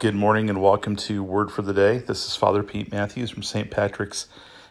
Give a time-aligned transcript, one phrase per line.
[0.00, 1.98] Good morning and welcome to Word for the Day.
[1.98, 3.70] This is Father Pete Matthews from St.
[3.70, 4.26] Patrick's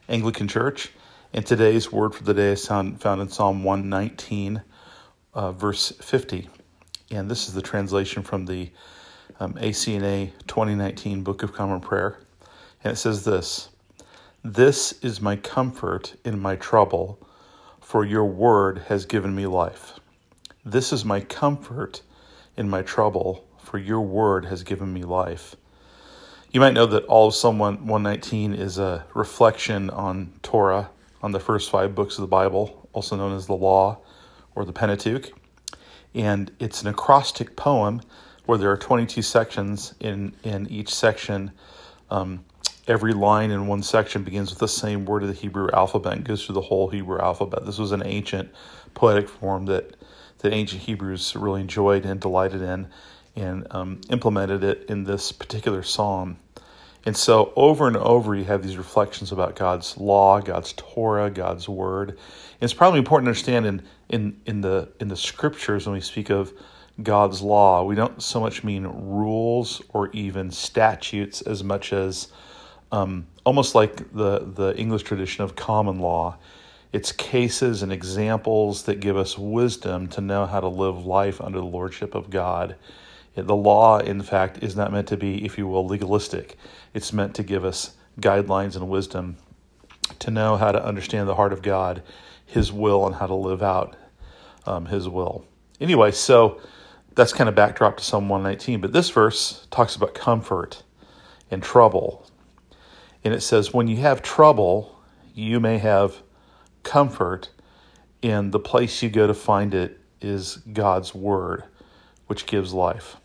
[0.09, 0.91] Anglican Church,
[1.31, 4.61] and today's Word for the Day is found, in Psalm 119,
[5.33, 6.49] uh, verse 50.
[7.09, 8.69] And this is the translation from the
[9.39, 12.17] um, ACNA 2019 Book of Common Prayer.
[12.83, 13.69] And it says this
[14.43, 17.17] This is my comfort in my trouble,
[17.79, 19.93] for your word has given me life.
[20.65, 22.01] This is my comfort
[22.57, 25.55] in my trouble for your word has given me life.
[26.51, 30.91] You might know that all of Psalm 119 is a reflection on Torah,
[31.23, 33.97] on the first five books of the Bible, also known as the Law
[34.53, 35.31] or the Pentateuch.
[36.13, 38.01] And it's an acrostic poem
[38.45, 39.95] where there are 22 sections.
[39.99, 41.51] In, in each section,
[42.11, 42.45] um,
[42.87, 46.23] every line in one section begins with the same word of the Hebrew alphabet and
[46.23, 47.65] goes through the whole Hebrew alphabet.
[47.65, 48.51] This was an ancient
[48.93, 49.95] poetic form that,
[50.39, 52.89] that ancient Hebrews really enjoyed and delighted in
[53.35, 56.37] and um, implemented it in this particular psalm.
[57.05, 61.67] And so, over and over, you have these reflections about God's law, God's Torah, God's
[61.67, 62.09] word.
[62.11, 62.17] And
[62.61, 66.29] it's probably important to understand in, in, in, the, in the scriptures when we speak
[66.29, 66.53] of
[67.01, 72.27] God's law, we don't so much mean rules or even statutes as much as
[72.91, 76.37] um, almost like the, the English tradition of common law.
[76.93, 81.57] It's cases and examples that give us wisdom to know how to live life under
[81.57, 82.75] the lordship of God
[83.35, 86.57] the law, in fact, is not meant to be, if you will, legalistic.
[86.93, 89.37] It's meant to give us guidelines and wisdom
[90.19, 92.03] to know how to understand the heart of God,
[92.45, 93.95] His will, and how to live out
[94.65, 95.45] um, His will.
[95.79, 96.61] Anyway, so
[97.15, 98.81] that's kind of backdrop to Psalm 119.
[98.81, 100.83] But this verse talks about comfort
[101.49, 102.27] and trouble.
[103.23, 104.99] And it says, when you have trouble,
[105.33, 106.21] you may have
[106.83, 107.49] comfort,
[108.21, 111.63] and the place you go to find it is God's Word,
[112.27, 113.17] which gives life.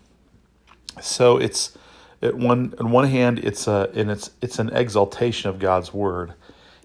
[1.01, 1.77] So it's
[2.21, 6.35] it one on one hand it's a and it's it's an exaltation of God's word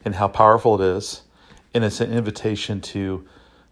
[0.06, 1.22] and how powerful it is,
[1.74, 3.26] and it's an invitation to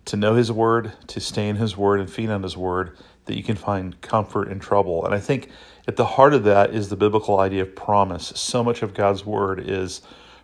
[0.05, 3.35] to know His word, to stay in His word and feed on His word, that
[3.35, 5.05] you can find comfort in trouble.
[5.05, 5.49] And I think
[5.87, 8.33] at the heart of that is the biblical idea of promise.
[8.35, 10.01] So much of God's word is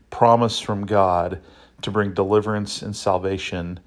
[0.10, 1.42] promise from God
[1.82, 3.80] to bring deliverance and salvation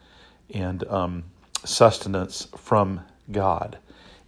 [0.52, 1.24] and um,
[1.64, 3.00] sustenance from
[3.30, 3.78] God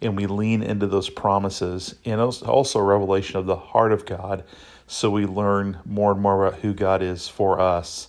[0.03, 4.45] and we lean into those promises and also a revelation of the heart of God
[4.87, 8.09] so we learn more and more about who God is for us.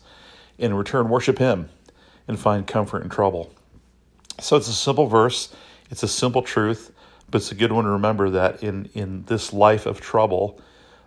[0.57, 1.69] In return, worship Him
[2.27, 3.53] and find comfort in trouble.
[4.39, 5.53] So it's a simple verse,
[5.89, 6.91] it's a simple truth,
[7.29, 10.59] but it's a good one to remember that in, in this life of trouble,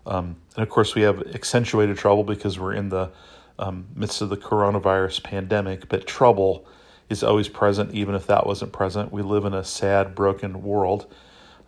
[0.07, 3.11] um, and of course, we have accentuated trouble because we're in the
[3.59, 6.67] um, midst of the coronavirus pandemic, but trouble
[7.09, 9.13] is always present, even if that wasn't present.
[9.13, 11.07] We live in a sad, broken world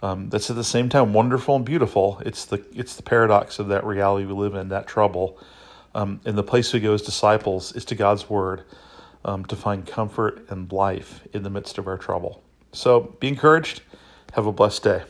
[0.03, 2.23] um, that's at the same time wonderful and beautiful.
[2.25, 5.39] It's the it's the paradox of that reality we live in, that trouble.
[5.95, 8.65] Um, and the place we go as disciples is to God's Word
[9.25, 12.43] um, to find comfort and life in the midst of our trouble.
[12.73, 13.83] So be encouraged.
[14.35, 15.03] Have a blessed day.